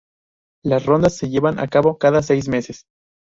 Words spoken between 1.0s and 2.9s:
se llevan a cabo cada seis meses.